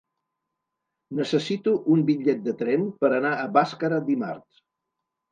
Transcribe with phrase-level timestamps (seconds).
[1.17, 4.63] Necessito un bitllet de tren per anar a Bàscara dimarts.